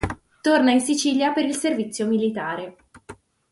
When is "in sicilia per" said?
0.71-1.45